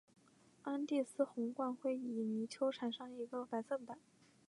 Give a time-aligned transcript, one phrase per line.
[0.63, 3.99] 安第斯红鹳会在泥丘上产一只白色的蛋。